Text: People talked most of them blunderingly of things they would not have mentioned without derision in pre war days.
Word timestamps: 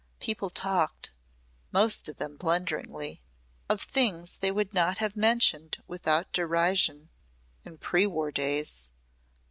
People 0.19 0.49
talked 0.49 1.11
most 1.71 2.09
of 2.09 2.17
them 2.17 2.35
blunderingly 2.35 3.21
of 3.69 3.83
things 3.83 4.37
they 4.39 4.49
would 4.51 4.73
not 4.73 4.97
have 4.97 5.15
mentioned 5.15 5.77
without 5.85 6.33
derision 6.33 7.09
in 7.63 7.77
pre 7.77 8.07
war 8.07 8.31
days. 8.31 8.89